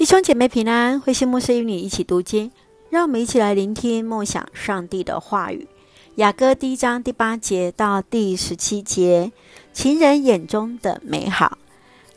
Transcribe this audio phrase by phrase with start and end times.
[0.00, 2.50] 弟兄姐妹平安，慧馨牧师与你一起读经，
[2.88, 5.68] 让我们一起来聆听梦想上帝的话语。
[6.14, 9.30] 雅歌第一章第八节到第十七节，
[9.74, 11.58] 情人眼中的美好。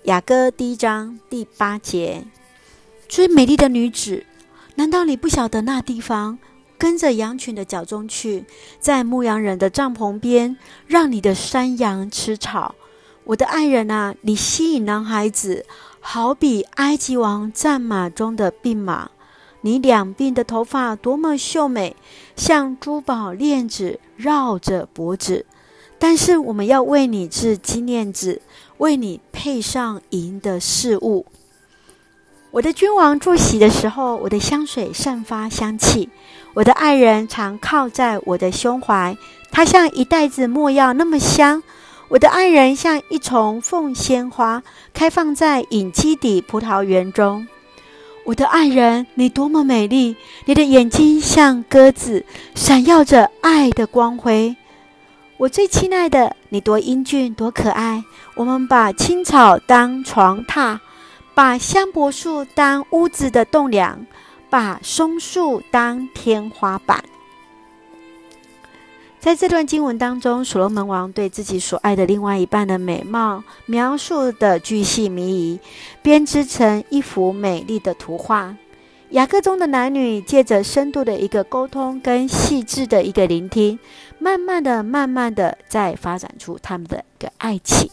[0.04, 2.24] 雅歌第一章第八节，
[3.10, 4.26] 最美丽的女子，
[4.76, 6.40] 难道你不晓得那地方？
[6.78, 8.46] 跟着羊群的脚踪去，
[8.80, 10.56] 在牧羊人的帐篷边，
[10.88, 12.76] 让你的山羊吃草。
[13.26, 15.66] 我的爱人啊，你吸引男孩子。
[16.06, 19.10] 好比埃及王战马中的病马，
[19.62, 21.96] 你两鬓的头发多么秀美，
[22.36, 25.46] 像珠宝链子绕着脖子。
[25.98, 28.42] 但是我们要为你制金链子，
[28.80, 31.26] 为你配上银的饰物。
[32.52, 36.10] 我的君王坐席的时候，我的香水散发香气。
[36.54, 39.18] 我的爱人常靠在我的胸怀，
[39.52, 41.64] 他像一袋子墨药那么香。
[42.14, 44.62] 我的爱人像一丛凤仙花，
[44.94, 47.48] 开放在隐基底葡萄园中。
[48.24, 50.16] 我的爱人，你多么美丽！
[50.46, 54.56] 你的眼睛像鸽子，闪耀着爱的光辉。
[55.38, 58.04] 我最亲爱的，你多英俊，多可爱！
[58.36, 60.78] 我们把青草当床榻，
[61.34, 64.06] 把香柏树当屋子的栋梁，
[64.52, 67.04] 把松树当天花板。
[69.24, 75.62] 在这段经文当中，所罗门王对自己所爱的另外一半的美貌描述的巨细靡遗，
[76.02, 78.58] 编织成一幅美丽的图画。
[79.12, 83.80] 雅各中的男女借着深度的一个沟通跟细致的一个聆听，
[84.20, 87.90] 慢慢的、慢慢的在发展出他们的一个爱情。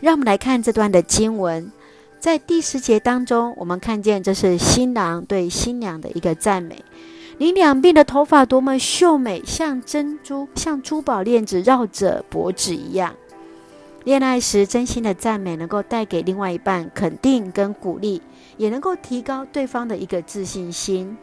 [0.00, 1.70] 让我们来看这段的经文，
[2.18, 6.82] 在第十节当中，我们看见这是新郎对新娘的一个赞美。
[7.38, 13.14] 你两鬓的头发多么秀美，像珍珠，像珠宝链子绕着脖子一样。
[14.04, 18.22] 恋爱时真心的赞美，能够带给另外一半肯定跟鼓励，
[18.56, 21.18] 也能够提高对方的一个自信心。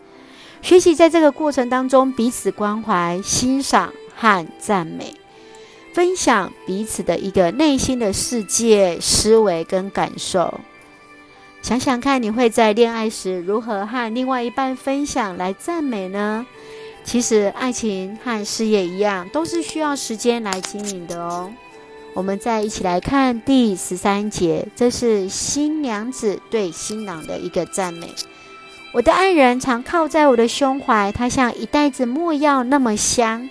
[0.62, 5.16] 学习在这个过程当中，彼此关怀、欣赏和赞美，
[5.94, 10.60] 分享彼此的一个内心的世界、思维跟感受。
[11.64, 16.46] 想想看，你会在恋爱时如何和另外一半分享来赞美呢？
[17.06, 21.50] 其实，爱情和事业一样，都是需要时间来经营的哦。
[22.14, 28.14] 我们再一起来看第十三节，这是新娘子对新郎的一个赞美。
[28.92, 33.50] 我的爱人常靠在我的胸怀，他像一袋子墨药那么香。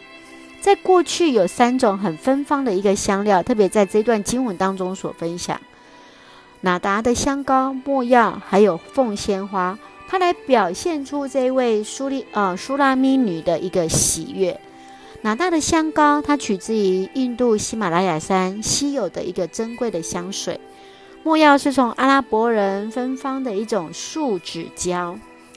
[0.61, 5.59] 在过去有三种很芬芳的一个香料，特别在这段经文当中所分享。
[6.65, 14.61] 哪达的香膏、没药，还有凤仙花，它来表现出这位苏利呃苏拉米女的一个喜悦。
[15.22, 20.61] 哪达的香膏，它取自于印度喜马拉雅山稀有的一个珍贵的香水。
[21.25, 25.17] 没药是从阿拉伯人芬芳的一种树脂胶，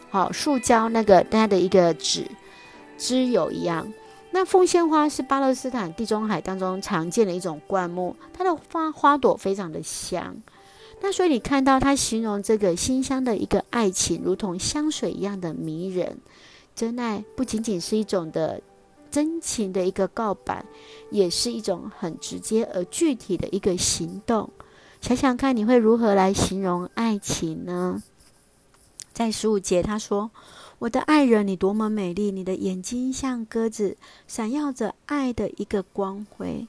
[0.10, 2.26] 好、哦，树胶那个它的一个籽
[2.98, 3.88] 枝油一样。
[4.32, 10.36] 那凤仙花是巴勒斯坦地中海当中常见的一种灌木，它的花花朵非常的香。
[11.02, 16.18] 那所以你看到他形容这个馨香的一个爱情，如同香水一样的迷人。
[16.76, 18.62] 真爱不仅仅是一种的
[19.10, 20.66] 真情的一个告白，
[21.10, 24.50] 也是一种很直接而具体的一个行动。
[25.00, 28.02] 想想看，你会如何来形容爱情呢？
[29.14, 30.32] 在十五节，他说
[30.80, 32.32] ：“我的爱人，你多么美丽！
[32.32, 33.96] 你的眼睛像鸽子，
[34.28, 36.68] 闪耀着爱的一个光辉。”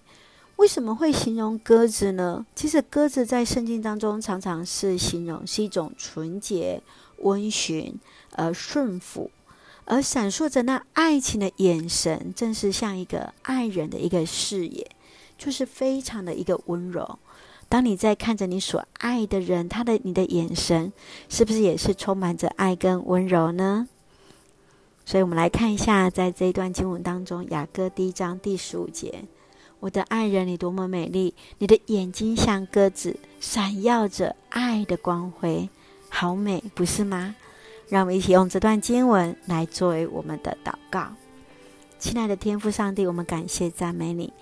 [0.57, 2.47] 为什么会形容鸽子呢？
[2.55, 6.83] 其实鸽子在圣经当中常常是形容是一种纯洁、
[7.19, 7.95] 温驯
[8.33, 9.31] 而顺服，
[9.85, 14.91] 而闪烁着那爱情的眼神，正是像一个爱人的一个视野，
[15.37, 17.19] 就是非常的一个温柔。
[17.69, 20.93] 当你在看着你所爱的人，他的你的眼神，
[21.29, 23.89] 是不是也是充满着爱跟温柔呢？
[25.05, 29.25] 所以，我们来看一下，在这一段经文当中，雅歌第一章第十五节。
[29.81, 31.35] 我的爱人，你多么美丽！
[31.59, 35.69] 你的眼睛像鸽子，闪耀着爱的光辉，
[36.09, 37.37] 好美，不是吗？
[37.89, 41.09] 让我们一起用这段经文来作为我们的祷告。
[41.99, 44.33] 亲爱的天父上帝，我们感谢赞美你，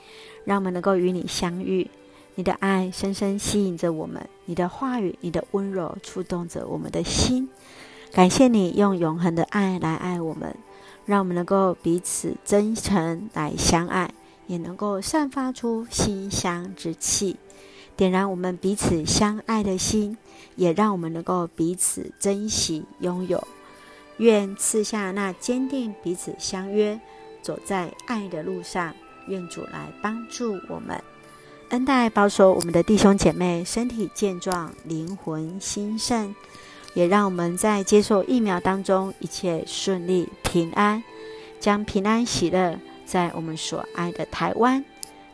[0.45, 1.91] 让我们能够与你相遇。
[2.37, 7.49] 你的爱深深吸引着我们，你的话语、你的温柔触动着我们的心。
[8.13, 10.57] 感谢你用永恒的爱来爱我们，
[11.05, 14.13] 让我们能够彼此真诚来相爱。
[14.47, 17.37] 也能够散发出馨香之气，
[17.97, 20.17] 点燃我们彼此相爱的心，
[20.57, 23.47] 也让我们能够彼此珍惜拥有。
[24.19, 27.01] 愿赐下那坚定彼此相约，
[27.43, 28.95] 走在爱的路上。
[29.27, 31.03] 愿主来帮助我们，
[31.71, 36.35] 恩待保守我们的弟兄姐妹身体健壮，灵魂兴盛。
[36.93, 41.03] 也让我们在接受疫苗当中一切顺利平安，
[41.59, 44.85] 将平安喜乐在我们所爱的台湾。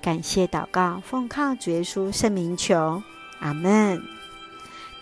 [0.03, 3.03] 感谢祷告，奉靠主耶稣圣名求，
[3.41, 4.03] 阿门。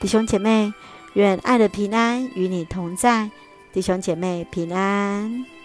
[0.01, 0.73] 弟兄姐妹，
[1.15, 3.31] 愿爱的平安与你同在。
[3.73, 5.58] 弟兄姐妹平安。